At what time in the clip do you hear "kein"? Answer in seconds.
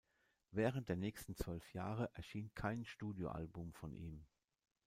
2.55-2.85